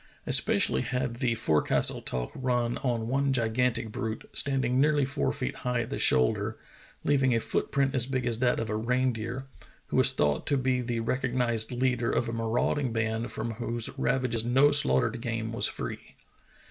[0.25, 5.81] Especially had the forecastle talk run on one gigantic brute, standing nearly four feet high
[5.81, 6.57] at the shoulder,
[7.03, 9.45] leaving a foot print as big as that of a reindeer,
[9.89, 14.43] who was thought to be the recognized leader of a marauding band from whose ravages
[14.43, 16.15] no slaughtered game was free.